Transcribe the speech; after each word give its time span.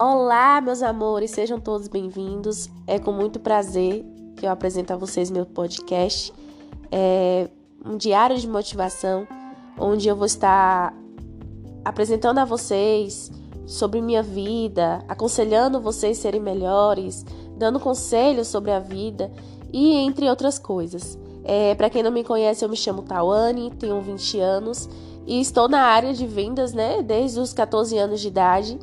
Olá, 0.00 0.60
meus 0.60 0.80
amores, 0.80 1.32
sejam 1.32 1.58
todos 1.58 1.88
bem-vindos. 1.88 2.70
É 2.86 3.00
com 3.00 3.10
muito 3.10 3.40
prazer 3.40 4.04
que 4.36 4.46
eu 4.46 4.50
apresento 4.52 4.92
a 4.92 4.96
vocês 4.96 5.28
meu 5.28 5.44
podcast, 5.44 6.32
é 6.92 7.48
um 7.84 7.96
diário 7.96 8.38
de 8.38 8.46
motivação, 8.46 9.26
onde 9.76 10.06
eu 10.06 10.14
vou 10.14 10.26
estar 10.26 10.94
apresentando 11.84 12.38
a 12.38 12.44
vocês 12.44 13.32
sobre 13.66 14.00
minha 14.00 14.22
vida, 14.22 15.04
aconselhando 15.08 15.80
vocês 15.80 16.16
a 16.20 16.22
serem 16.22 16.40
melhores, 16.40 17.26
dando 17.56 17.80
conselhos 17.80 18.46
sobre 18.46 18.70
a 18.70 18.78
vida 18.78 19.32
e 19.72 19.94
entre 19.94 20.30
outras 20.30 20.60
coisas. 20.60 21.18
É, 21.42 21.74
Para 21.74 21.90
quem 21.90 22.04
não 22.04 22.12
me 22.12 22.22
conhece, 22.22 22.64
eu 22.64 22.68
me 22.68 22.76
chamo 22.76 23.02
Tawane, 23.02 23.72
tenho 23.72 24.00
20 24.00 24.38
anos 24.38 24.88
e 25.26 25.40
estou 25.40 25.68
na 25.68 25.80
área 25.80 26.14
de 26.14 26.24
vendas, 26.24 26.72
né, 26.72 27.02
desde 27.02 27.40
os 27.40 27.52
14 27.52 27.98
anos 27.98 28.20
de 28.20 28.28
idade. 28.28 28.78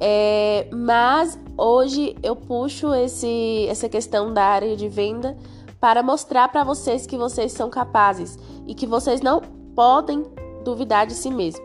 É, 0.00 0.68
mas 0.72 1.38
hoje 1.56 2.16
eu 2.22 2.36
puxo 2.36 2.94
esse, 2.94 3.66
essa 3.68 3.88
questão 3.88 4.32
da 4.32 4.44
área 4.44 4.76
de 4.76 4.88
venda 4.88 5.36
para 5.80 6.02
mostrar 6.02 6.48
para 6.48 6.64
vocês 6.64 7.06
que 7.06 7.16
vocês 7.16 7.52
são 7.52 7.68
capazes 7.68 8.38
e 8.66 8.74
que 8.74 8.86
vocês 8.86 9.20
não 9.20 9.40
podem 9.74 10.24
duvidar 10.64 11.06
de 11.06 11.14
si 11.14 11.30
mesmo. 11.30 11.64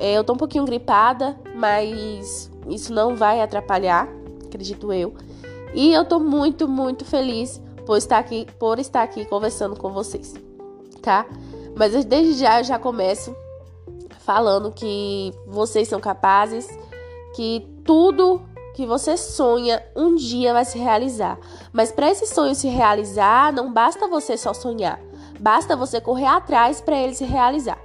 É, 0.00 0.14
eu 0.14 0.24
tô 0.24 0.32
um 0.32 0.36
pouquinho 0.36 0.64
gripada, 0.64 1.38
mas 1.54 2.50
isso 2.68 2.92
não 2.92 3.16
vai 3.16 3.40
atrapalhar, 3.40 4.08
acredito 4.44 4.92
eu. 4.92 5.14
E 5.74 5.92
eu 5.92 6.04
tô 6.04 6.18
muito, 6.18 6.66
muito 6.66 7.04
feliz 7.04 7.60
por 7.84 7.96
estar 7.96 8.18
aqui, 8.18 8.46
por 8.58 8.78
estar 8.78 9.02
aqui 9.02 9.24
conversando 9.24 9.76
com 9.76 9.90
vocês, 9.92 10.34
tá? 11.02 11.26
Mas 11.76 12.04
desde 12.04 12.34
já 12.34 12.60
eu 12.60 12.64
já 12.64 12.78
começo 12.78 13.34
falando 14.20 14.72
que 14.72 15.32
vocês 15.46 15.88
são 15.88 16.00
capazes 16.00 16.68
que 17.38 17.64
tudo 17.84 18.42
que 18.74 18.84
você 18.84 19.16
sonha 19.16 19.80
um 19.94 20.16
dia 20.16 20.52
vai 20.52 20.64
se 20.64 20.76
realizar. 20.76 21.38
Mas 21.72 21.92
para 21.92 22.10
esse 22.10 22.26
sonho 22.26 22.52
se 22.52 22.66
realizar, 22.66 23.52
não 23.52 23.72
basta 23.72 24.08
você 24.08 24.36
só 24.36 24.52
sonhar, 24.52 25.00
basta 25.38 25.76
você 25.76 26.00
correr 26.00 26.26
atrás 26.26 26.80
para 26.80 27.00
ele 27.00 27.14
se 27.14 27.24
realizar. 27.24 27.78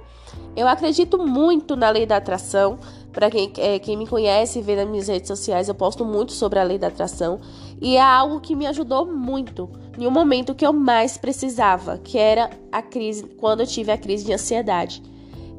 Eu 0.56 0.66
acredito 0.66 1.18
muito 1.18 1.76
na 1.76 1.88
lei 1.88 2.04
da 2.04 2.16
atração. 2.16 2.80
Para 3.12 3.30
quem, 3.30 3.52
é, 3.58 3.78
quem 3.78 3.96
me 3.96 4.08
conhece 4.08 4.58
e 4.58 4.62
vê 4.62 4.74
nas 4.74 4.88
minhas 4.88 5.06
redes 5.06 5.28
sociais, 5.28 5.68
eu 5.68 5.74
posto 5.76 6.04
muito 6.04 6.32
sobre 6.32 6.58
a 6.58 6.64
lei 6.64 6.76
da 6.76 6.88
atração. 6.88 7.38
E 7.80 7.96
é 7.96 8.02
algo 8.02 8.40
que 8.40 8.56
me 8.56 8.66
ajudou 8.66 9.06
muito 9.06 9.70
em 9.96 10.04
um 10.04 10.10
momento 10.10 10.52
que 10.52 10.66
eu 10.66 10.72
mais 10.72 11.16
precisava, 11.16 11.96
que 11.98 12.18
era 12.18 12.50
a 12.72 12.82
crise, 12.82 13.22
quando 13.38 13.60
eu 13.60 13.68
tive 13.68 13.92
a 13.92 13.98
crise 13.98 14.24
de 14.24 14.32
ansiedade. 14.32 15.00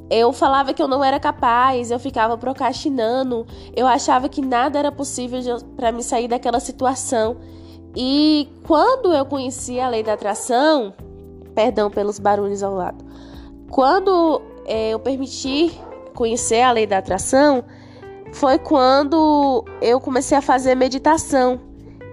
Eu 0.10 0.32
falava 0.32 0.74
que 0.74 0.82
eu 0.82 0.88
não 0.88 1.04
era 1.04 1.20
capaz, 1.20 1.90
eu 1.90 2.00
ficava 2.00 2.38
procrastinando, 2.38 3.46
eu 3.76 3.88
achava 3.88 4.30
que 4.30 4.40
nada 4.42 4.78
era 4.78 4.92
possível 4.92 5.40
para 5.76 5.92
me 5.92 6.04
sair 6.04 6.28
daquela 6.28 6.60
situação. 6.60 7.38
E 7.96 8.48
quando 8.68 9.14
eu 9.14 9.26
conheci 9.26 9.80
a 9.80 9.90
lei 9.90 10.04
da 10.04 10.14
atração, 10.14 10.94
perdão 11.56 11.90
pelos 11.90 12.20
barulhos 12.20 12.62
ao 12.62 12.76
lado, 12.76 13.04
quando 13.72 14.42
é, 14.66 14.92
eu 14.92 15.00
permiti 15.00 15.80
conhecer 16.14 16.62
a 16.62 16.72
lei 16.72 16.86
da 16.86 17.00
atração, 17.00 17.64
foi 18.34 18.60
quando 18.60 19.66
eu 19.82 20.00
comecei 20.00 20.38
a 20.38 20.42
fazer 20.42 20.76
meditação. 20.76 21.60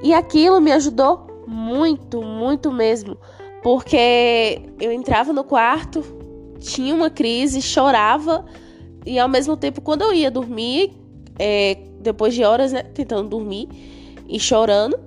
E 0.03 0.15
aquilo 0.15 0.61
me 0.61 0.73
ajudou 0.73 1.27
muito, 1.47 2.23
muito 2.23 2.73
mesmo, 2.73 3.17
porque 3.63 4.63
eu 4.81 4.91
entrava 4.91 5.33
no 5.33 5.45
quarto, 5.45 6.22
tinha 6.63 6.95
uma 6.95 7.11
crise, 7.11 7.61
chorava 7.61 8.45
e 9.05 9.19
ao 9.19 9.29
mesmo 9.29 9.57
tempo 9.57 9.81
quando 9.81 10.03
eu 10.03 10.13
ia 10.15 10.31
dormir, 10.31 10.93
é, 11.39 11.77
depois 12.01 12.35
de 12.35 12.45
horas, 12.45 12.73
né, 12.73 12.83
tentando 12.83 13.29
dormir 13.29 13.69
e 14.29 14.39
chorando, 14.39 14.99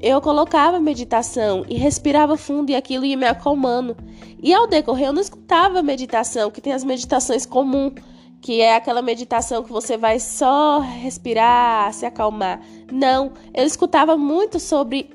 eu 0.00 0.20
colocava 0.20 0.78
meditação 0.80 1.64
e 1.68 1.76
respirava 1.76 2.36
fundo 2.36 2.70
e 2.70 2.76
aquilo 2.76 3.04
ia 3.04 3.16
me 3.16 3.26
acalmando. 3.26 3.96
E 4.42 4.52
ao 4.52 4.66
decorrer 4.66 5.06
eu 5.06 5.12
não 5.12 5.22
escutava 5.22 5.82
meditação, 5.82 6.50
que 6.50 6.60
tem 6.60 6.72
as 6.72 6.84
meditações 6.84 7.46
comuns, 7.46 7.94
que 8.42 8.60
é 8.60 8.76
aquela 8.76 9.00
meditação 9.00 9.62
que 9.62 9.72
você 9.72 9.96
vai 9.96 10.20
só 10.20 10.78
respirar, 10.78 11.90
se 11.94 12.04
acalmar. 12.04 12.60
Não, 12.92 13.32
eu 13.54 13.64
escutava 13.64 14.18
muito 14.18 14.60
sobre 14.60 15.08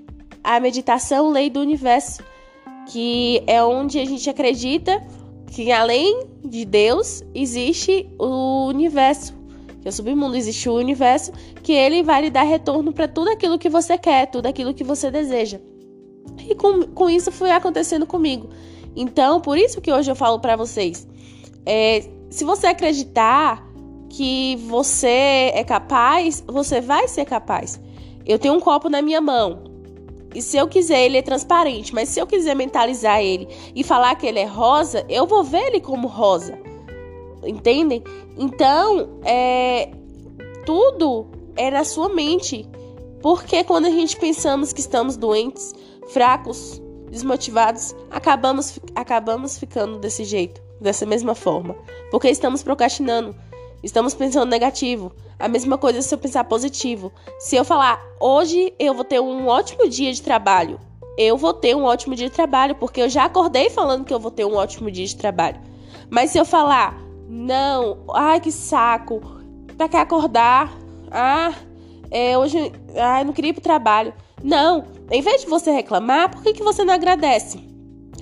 a 0.44 0.60
meditação 0.60 1.30
lei 1.30 1.48
do 1.48 1.60
universo, 1.60 2.24
que 2.88 3.44
é 3.46 3.64
onde 3.64 4.00
a 4.00 4.06
gente 4.06 4.28
acredita 4.28 5.06
que 5.52 5.72
além 5.72 6.28
de 6.44 6.66
Deus 6.66 7.24
existe 7.34 8.08
o 8.18 8.68
universo, 8.68 9.34
que 9.82 9.88
é 9.88 9.90
o 9.90 9.92
submundo, 9.92 10.36
existe 10.36 10.70
o 10.70 10.76
universo, 10.76 11.32
que 11.64 11.74
ele 11.74 12.04
vai 12.04 12.22
lhe 12.22 12.30
dar 12.30 12.44
retorno 12.44 12.94
para 12.94 13.08
tudo 13.08 13.30
aquilo 13.30 13.58
que 13.58 13.70
você 13.70 13.98
quer, 13.98 14.28
tudo 14.28 14.46
aquilo 14.46 14.74
que 14.74 14.84
você 14.84 15.10
deseja. 15.10 15.60
E 16.48 16.56
com, 16.56 16.84
com 16.84 17.10
isso 17.10 17.32
foi 17.32 17.52
acontecendo 17.52 18.06
comigo. 18.06 18.50
Então, 18.96 19.40
por 19.40 19.58
isso 19.58 19.82
que 19.82 19.92
hoje 19.92 20.10
eu 20.10 20.16
falo 20.16 20.40
para 20.40 20.56
vocês, 20.56 21.08
é, 21.66 22.10
se 22.30 22.44
você 22.44 22.68
acreditar 22.68 23.68
que 24.10 24.56
você 24.68 25.52
é 25.54 25.64
capaz, 25.64 26.44
você 26.48 26.82
vai 26.82 27.08
ser 27.08 27.26
capaz. 27.26 27.80
Eu 28.26 28.38
tenho 28.38 28.56
um 28.56 28.60
copo 28.60 28.90
na 28.90 29.02
minha 29.02 29.22
mão. 29.22 29.69
E 30.34 30.42
se 30.42 30.58
eu 30.58 30.68
quiser, 30.68 31.06
ele 31.06 31.18
é 31.18 31.22
transparente. 31.22 31.94
Mas 31.94 32.10
se 32.10 32.20
eu 32.20 32.28
quiser 32.28 32.56
mentalizar 32.56 33.22
ele 33.22 33.48
e 33.76 33.84
falar 33.84 34.16
que 34.16 34.28
ele 34.28 34.40
é 34.40 34.46
rosa, 34.46 35.06
eu 35.10 35.26
vou 35.26 35.44
ver 35.44 35.68
ele 35.68 35.82
como 35.82 36.08
rosa. 36.08 36.58
Entendem? 37.44 38.04
Então, 38.38 39.20
é, 39.24 39.90
tudo 40.66 41.28
é 41.56 41.72
na 41.72 41.84
sua 41.84 42.10
mente. 42.10 42.68
Porque 43.22 43.64
quando 43.64 43.86
a 43.86 43.90
gente 43.90 44.16
pensamos 44.18 44.72
que 44.72 44.80
estamos 44.80 45.18
doentes, 45.18 45.74
fracos, 46.10 46.82
desmotivados, 47.10 47.96
acabamos, 48.10 48.80
acabamos 48.96 49.58
ficando 49.58 50.00
desse 50.00 50.24
jeito, 50.24 50.62
dessa 50.80 51.06
mesma 51.06 51.36
forma. 51.36 51.76
Porque 52.12 52.30
estamos 52.30 52.64
procrastinando, 52.64 53.36
estamos 53.84 54.14
pensando 54.14 54.50
negativo, 54.50 55.12
a 55.38 55.48
mesma 55.48 55.78
coisa 55.78 56.02
se 56.02 56.14
eu 56.14 56.18
pensar 56.18 56.44
positivo. 56.44 57.12
Se 57.40 57.56
eu 57.56 57.64
falar, 57.64 58.02
hoje 58.20 58.74
eu 58.78 58.94
vou 58.94 59.04
ter 59.04 59.20
um 59.20 59.48
ótimo 59.48 59.88
dia 59.88 60.12
de 60.12 60.22
trabalho, 60.22 60.80
eu 61.18 61.38
vou 61.38 61.54
ter 61.54 61.76
um 61.76 61.84
ótimo 61.84 62.16
dia 62.16 62.30
de 62.30 62.36
trabalho, 62.36 62.76
porque 62.76 63.02
eu 63.02 63.10
já 63.10 63.26
acordei 63.26 63.70
falando 63.70 64.06
que 64.06 64.14
eu 64.14 64.20
vou 64.20 64.32
ter 64.32 64.46
um 64.46 64.56
ótimo 64.56 64.90
dia 64.90 65.06
de 65.06 65.16
trabalho. 65.16 65.60
Mas 66.10 66.32
se 66.32 66.38
eu 66.38 66.46
falar, 66.46 66.98
não, 67.28 68.00
ai 68.14 68.40
que 68.40 68.52
saco, 68.52 69.22
pra 69.78 69.88
que 69.88 69.98
acordar? 69.98 70.74
Ah, 71.12 71.54
é, 72.12 72.38
hoje, 72.38 72.72
ai, 72.96 73.24
não 73.24 73.34
queria 73.34 73.52
ir 73.52 73.54
pro 73.54 73.62
trabalho. 73.62 74.14
Não, 74.44 74.86
em 75.12 75.22
vez 75.22 75.42
de 75.42 75.48
você 75.48 75.72
reclamar, 75.72 76.32
por 76.32 76.42
que, 76.42 76.54
que 76.54 76.64
você 76.64 76.84
não 76.84 76.94
agradece? 76.94 77.69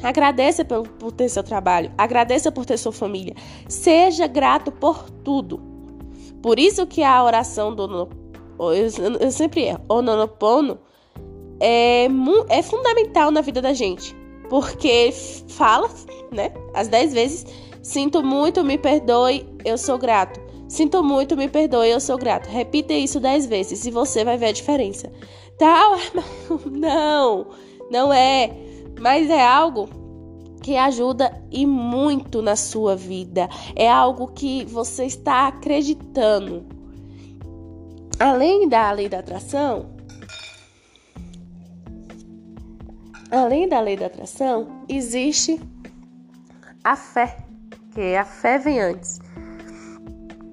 Agradeça 0.03 0.63
por, 0.63 1.12
ter 1.12 1.30
seu 1.30 1.44
trabalho, 1.44 1.91
agradeça 1.97 2.52
por 2.52 2.66
ter 2.66 2.78
sua 2.78 2.91
família. 2.91 3.34
Seja 3.68 4.28
grato 4.28 4.72
por 4.72 5.09
tudo. 5.09 5.59
Por 6.41 6.59
isso 6.59 6.85
que 6.85 7.03
a 7.03 7.24
oração 7.24 7.74
do 7.74 8.09
eu, 8.59 8.88
eu 9.19 9.31
sempre 9.31 9.66
erro, 9.66 9.81
o 9.90 10.02
nonopono 10.02 10.80
é, 11.59 12.08
é 12.50 12.62
fundamental 12.62 13.31
na 13.31 13.41
vida 13.41 13.62
da 13.62 13.74
gente. 13.74 14.16
Porque 14.50 15.12
fala, 15.50 15.90
né, 16.31 16.53
as 16.74 16.88
dez 16.88 17.14
vezes, 17.14 17.46
sinto 17.81 18.24
muito, 18.24 18.64
me 18.64 18.78
perdoe, 18.78 19.46
eu 19.66 19.78
sou 19.78 19.97
grato. 19.97 20.40
Sinto 20.68 21.03
muito, 21.03 21.38
me 21.38 21.47
perdoe, 21.47 21.90
eu 21.90 22.00
sou 22.00 22.18
grato. 22.18 22.47
Repita 22.47 22.94
isso 22.94 23.19
dez 23.19 23.46
vezes 23.46 23.85
e 23.85 23.91
você 23.91 24.24
vai 24.24 24.38
ver 24.38 24.47
a 24.47 24.52
diferença. 24.52 25.12
Tá? 25.58 25.97
Não, 26.69 27.47
não 27.90 28.14
é. 28.14 28.52
Mas 29.00 29.30
é 29.30 29.46
algo 29.46 29.90
que 30.62 30.75
ajuda 30.75 31.31
e 31.52 31.66
muito 31.66 32.41
na 32.41 32.56
sua 32.56 32.96
vida. 32.96 33.47
É 33.75 33.90
algo 33.90 34.28
que 34.28 34.66
você 34.66 35.05
está 35.05 35.47
acreditando. 35.47 36.66
Além 38.20 38.67
da 38.67 38.91
lei 38.91 39.08
da 39.08 39.20
atração, 39.20 39.96
além 43.29 43.70
da 43.70 43.79
lei 43.79 43.96
da 43.96 44.08
atração, 44.08 44.84
existe 44.90 45.61
a 46.84 46.96
fé, 46.96 47.38
que 47.93 48.16
a 48.16 48.26
fé 48.26 48.58
vem 48.58 48.82
antes. 48.82 49.20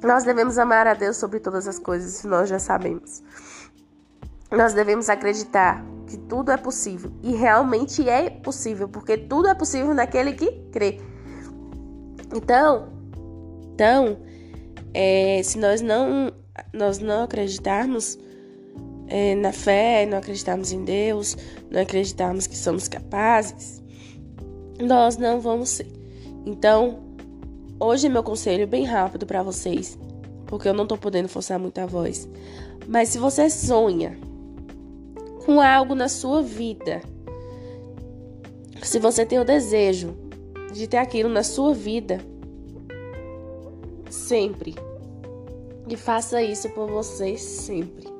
Nós 0.02 0.25
devemos 0.25 0.58
amar 0.58 0.87
a 0.87 0.93
Deus 0.93 1.17
sobre 1.17 1.40
todas 1.40 1.67
as 1.67 1.79
coisas, 1.79 2.23
nós 2.25 2.49
já 2.49 2.58
sabemos. 2.58 3.23
Nós 4.56 4.72
devemos 4.72 5.08
acreditar 5.08 5.84
que 6.06 6.16
tudo 6.16 6.50
é 6.50 6.56
possível. 6.56 7.10
E 7.22 7.34
realmente 7.34 8.08
é 8.08 8.30
possível, 8.30 8.88
porque 8.88 9.16
tudo 9.16 9.48
é 9.48 9.54
possível 9.54 9.94
naquele 9.94 10.32
que 10.32 10.50
crê. 10.70 11.00
Então, 12.34 12.88
então 13.72 14.18
é, 14.92 15.40
se 15.42 15.58
nós 15.58 15.80
não, 15.80 16.32
nós 16.72 16.98
não 16.98 17.24
acreditarmos 17.24 18.18
é, 19.08 19.34
na 19.34 19.52
fé, 19.52 20.06
não 20.06 20.18
acreditarmos 20.18 20.72
em 20.72 20.84
Deus, 20.84 21.36
não 21.70 21.80
acreditarmos 21.80 22.46
que 22.46 22.56
somos 22.56 22.88
capazes, 22.88 23.82
nós 24.80 25.16
não 25.16 25.40
vamos 25.40 25.70
ser. 25.70 25.86
Então, 26.46 26.98
hoje 27.80 28.06
é 28.06 28.10
meu 28.10 28.22
conselho 28.22 28.66
bem 28.66 28.84
rápido 28.84 29.26
para 29.26 29.42
vocês. 29.42 29.98
porque 30.46 30.68
eu 30.68 30.74
não 30.74 30.86
tô 30.86 30.96
podendo 30.96 31.28
forçar 31.28 31.58
muito 31.58 31.78
a 31.78 31.86
voz. 31.86 32.28
Mas 32.86 33.08
se 33.08 33.18
você 33.18 33.48
sonha 33.48 34.16
com 35.44 35.61
algo 35.61 35.94
na 35.94 36.08
sua 36.08 36.43
vida, 36.43 37.02
se 38.82 38.99
você 38.99 39.25
tem 39.25 39.38
o 39.38 39.44
desejo 39.44 40.14
de 40.73 40.87
ter 40.87 40.99
aquilo 40.99 41.29
na 41.29 41.43
sua 41.43 41.73
vida, 41.75 42.20
sempre. 44.11 44.75
E 45.88 45.96
faça 45.96 46.43
isso 46.43 46.70
por 46.70 46.91
você 46.91 47.37
sempre. 47.37 48.13